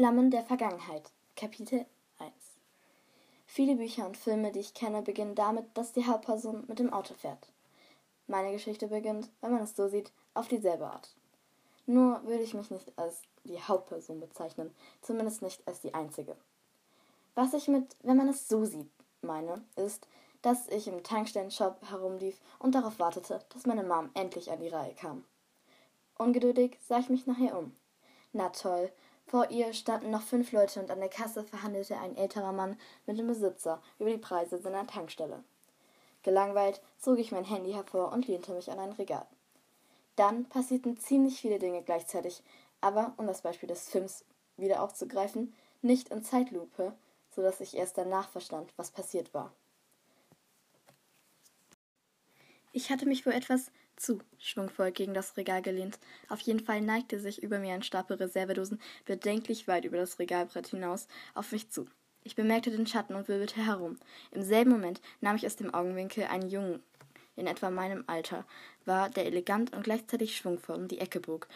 [0.00, 1.10] Flammen der Vergangenheit.
[1.36, 1.84] Kapitel
[2.16, 2.32] 1
[3.44, 7.12] Viele Bücher und Filme, die ich kenne, beginnen damit, dass die Hauptperson mit dem Auto
[7.12, 7.52] fährt.
[8.26, 11.14] Meine Geschichte beginnt, wenn man es so sieht, auf dieselbe Art.
[11.84, 16.34] Nur würde ich mich nicht als die Hauptperson bezeichnen, zumindest nicht als die einzige.
[17.34, 18.88] Was ich mit, wenn man es so sieht,
[19.20, 20.08] meine, ist,
[20.40, 24.94] dass ich im Tankstellenshop herumlief und darauf wartete, dass meine Mom endlich an die Reihe
[24.94, 25.26] kam.
[26.16, 27.76] Ungeduldig sah ich mich nachher um.
[28.32, 28.90] Na toll,
[29.30, 32.76] vor ihr standen noch fünf Leute und an der Kasse verhandelte ein älterer Mann
[33.06, 35.44] mit dem Besitzer über die Preise seiner Tankstelle.
[36.24, 39.24] Gelangweilt zog ich mein Handy hervor und lehnte mich an ein Regal.
[40.16, 42.42] Dann passierten ziemlich viele Dinge gleichzeitig,
[42.80, 44.24] aber, um das Beispiel des Films
[44.56, 46.92] wieder aufzugreifen, nicht in Zeitlupe,
[47.30, 49.52] so dass ich erst danach verstand, was passiert war.
[52.72, 55.98] Ich hatte mich wohl etwas zu schwungvoll gegen das Regal gelehnt.
[56.28, 60.68] Auf jeden Fall neigte sich über mir ein Stapel Reservedosen bedenklich weit über das Regalbrett
[60.68, 61.86] hinaus auf mich zu.
[62.22, 63.98] Ich bemerkte den Schatten und wirbelte herum.
[64.30, 66.82] Im selben Moment nahm ich aus dem Augenwinkel einen Jungen
[67.36, 68.44] in etwa meinem Alter
[68.84, 71.48] war, der elegant und gleichzeitig schwungvoll um die Ecke bog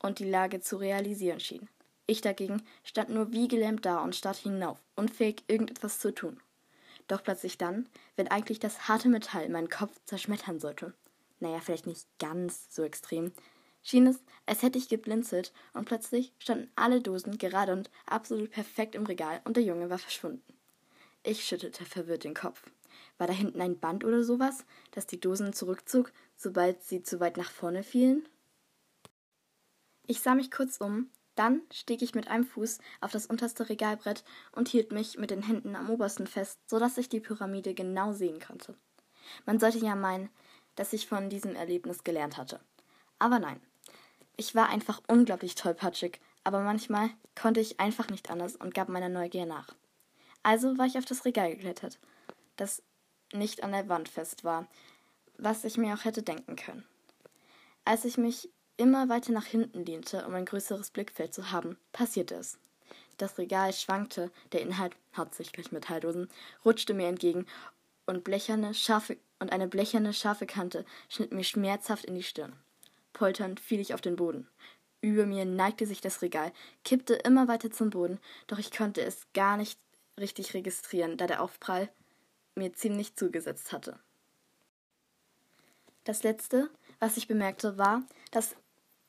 [0.00, 1.68] und die Lage zu realisieren schien.
[2.06, 6.40] Ich dagegen stand nur wie gelähmt da und starrte hinauf, unfähig, irgendetwas zu tun.
[7.06, 10.94] Doch plötzlich dann, wenn eigentlich das harte Metall meinen Kopf zerschmettern sollte,
[11.44, 13.32] naja, vielleicht nicht ganz so extrem,
[13.82, 18.94] schien es, als hätte ich geblinzelt und plötzlich standen alle Dosen gerade und absolut perfekt
[18.94, 20.42] im Regal und der Junge war verschwunden.
[21.22, 22.62] Ich schüttelte verwirrt den Kopf.
[23.18, 27.36] War da hinten ein Band oder sowas, das die Dosen zurückzog, sobald sie zu weit
[27.36, 28.26] nach vorne fielen?
[30.06, 34.24] Ich sah mich kurz um, dann stieg ich mit einem Fuß auf das unterste Regalbrett
[34.52, 38.12] und hielt mich mit den Händen am obersten fest, so dass ich die Pyramide genau
[38.12, 38.76] sehen konnte.
[39.46, 40.30] Man sollte ja meinen,
[40.76, 42.60] dass ich von diesem Erlebnis gelernt hatte.
[43.18, 43.60] Aber nein.
[44.36, 49.08] Ich war einfach unglaublich tollpatschig, aber manchmal konnte ich einfach nicht anders und gab meiner
[49.08, 49.68] Neugier nach.
[50.42, 51.98] Also war ich auf das Regal geklettert,
[52.56, 52.82] das
[53.32, 54.66] nicht an der Wand fest war,
[55.38, 56.84] was ich mir auch hätte denken können.
[57.84, 62.34] Als ich mich immer weiter nach hinten lehnte, um ein größeres Blickfeld zu haben, passierte
[62.34, 62.58] es.
[63.18, 66.28] Das Regal schwankte, der Inhalt, hauptsächlich Metalldosen,
[66.64, 67.46] rutschte mir entgegen
[68.06, 72.54] und, blecherne, scharfe, und eine blecherne, scharfe Kante schnitt mir schmerzhaft in die Stirn.
[73.12, 74.48] Polternd fiel ich auf den Boden.
[75.00, 76.52] Über mir neigte sich das Regal,
[76.84, 79.78] kippte immer weiter zum Boden, doch ich konnte es gar nicht
[80.18, 81.90] richtig registrieren, da der Aufprall
[82.54, 83.98] mir ziemlich zugesetzt hatte.
[86.04, 86.70] Das letzte,
[87.00, 88.56] was ich bemerkte, war, dass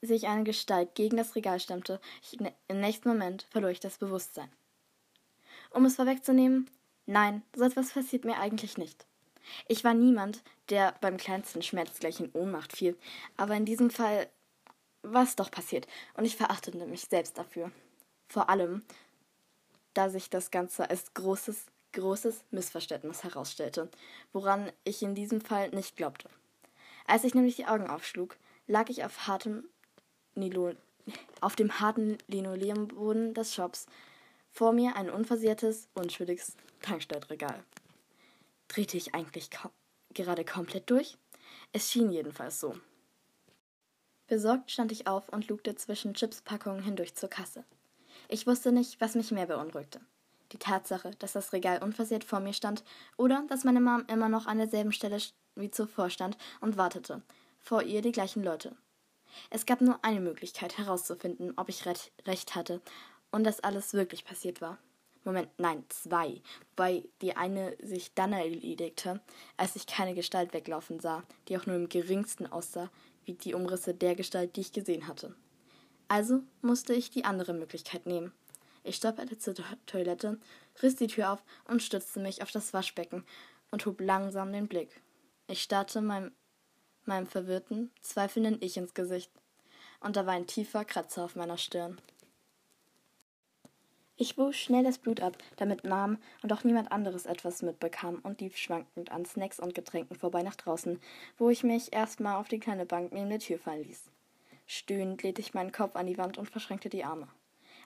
[0.02, 2.00] sich eine Gestalt gegen das Regal stemmte.
[2.22, 4.50] Ich, Im nächsten Moment verlor ich das Bewusstsein.
[5.72, 6.70] Um es vorwegzunehmen,
[7.06, 9.06] nein, so etwas passiert mir eigentlich nicht.
[9.68, 12.98] Ich war niemand, der beim kleinsten Schmerz gleich in Ohnmacht fiel,
[13.38, 14.28] aber in diesem Fall
[15.02, 17.72] war es doch passiert und ich verachtete mich selbst dafür.
[18.28, 18.84] Vor allem,
[19.94, 23.90] da sich das Ganze als großes großes Missverständnis herausstellte,
[24.34, 26.30] woran ich in diesem Fall nicht glaubte.
[27.08, 29.64] Als ich nämlich die Augen aufschlug, lag ich auf, hartem
[30.36, 30.74] Nilo
[31.40, 33.86] auf dem harten Linoleumboden des Shops.
[34.52, 37.64] Vor mir ein unversehrtes, unschuldiges Tankstellregal.
[38.68, 39.70] Drehte ich eigentlich ko
[40.14, 41.18] gerade komplett durch?
[41.72, 42.76] Es schien jedenfalls so.
[44.28, 47.64] Besorgt stand ich auf und lugte zwischen Chipspackungen hindurch zur Kasse.
[48.28, 50.02] Ich wusste nicht, was mich mehr beunruhigte.
[50.52, 52.84] Die Tatsache, dass das Regal unversehrt vor mir stand
[53.18, 55.18] oder dass meine Mom immer noch an derselben Stelle
[55.56, 57.22] wie zuvor stand und wartete.
[57.60, 58.76] Vor ihr die gleichen Leute.
[59.50, 62.82] Es gab nur eine Möglichkeit herauszufinden, ob ich recht hatte
[63.32, 64.78] und dass alles wirklich passiert war.
[65.26, 69.20] Moment, nein, zwei, wobei die eine sich dann erledigte,
[69.58, 72.92] als ich keine Gestalt weglaufen sah, die auch nur im geringsten aussah
[73.26, 75.36] wie die Umrisse der Gestalt, die ich gesehen hatte.
[76.08, 78.32] Also musste ich die andere Möglichkeit nehmen.
[78.84, 79.56] Ich stolperte zur
[79.88, 80.40] Toilette,
[80.84, 83.26] riss die Tür auf und stützte mich auf das Waschbecken
[83.72, 85.02] und hob langsam den Blick.
[85.48, 86.34] Ich starrte meinem,
[87.06, 89.32] meinem verwirrten, zweifelnden Ich ins Gesicht,
[90.02, 92.00] und da war ein tiefer Kratzer auf meiner Stirn.
[94.18, 98.40] Ich wusch schnell das Blut ab, damit Mom und auch niemand anderes etwas mitbekam und
[98.40, 101.02] lief schwankend an Snacks und Getränken vorbei nach draußen,
[101.38, 104.04] wo ich mich erstmal auf die kleine Bank neben der Tür fallen ließ.
[104.68, 107.28] Stöhnend lehnte ich meinen Kopf an die Wand und verschränkte die Arme.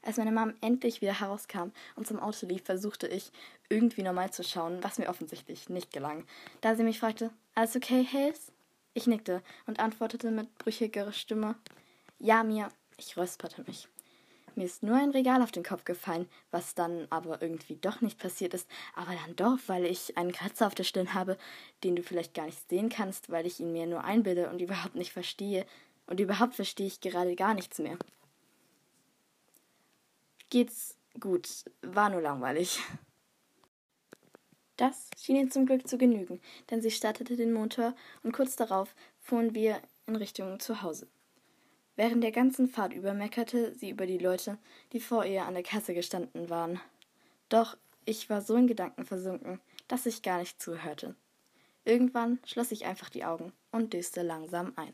[0.04, 3.32] Als meine Mom endlich wieder herauskam und zum Auto lief, versuchte ich,
[3.68, 6.26] irgendwie normal zu schauen, was mir offensichtlich nicht gelang.
[6.62, 8.52] Da sie mich fragte, alles okay, Hales?
[8.94, 11.56] Ich nickte und antwortete mit brüchiger Stimme,
[12.20, 12.70] ja, mir.
[12.98, 13.88] Ich räusperte mich.
[14.60, 18.20] Mir ist nur ein Regal auf den Kopf gefallen, was dann aber irgendwie doch nicht
[18.20, 21.38] passiert ist, aber dann doch, weil ich einen Kratzer auf der Stirn habe,
[21.86, 24.96] den du vielleicht gar nicht sehen kannst, weil ich ihn mir nur einbilde und überhaupt
[24.96, 25.66] nicht verstehe.
[26.08, 27.98] Und überhaupt verstehe ich gerade gar nichts mehr.
[30.50, 31.48] Geht's gut,
[31.82, 32.82] war nur langweilig.
[34.76, 38.94] Das schien ihr zum Glück zu genügen, denn sie startete den Motor und kurz darauf
[39.22, 41.08] fuhren wir in Richtung zu Hause.
[42.00, 44.58] Während der ganzen Fahrt über meckerte sie über die Leute,
[44.94, 46.80] die vor ihr an der Kasse gestanden waren.
[47.50, 47.76] Doch
[48.06, 49.60] ich war so in Gedanken versunken,
[49.90, 51.18] dass ich gar nicht zuhörte.
[51.84, 54.94] Irgendwann schloss ich einfach die Augen und döste langsam ein.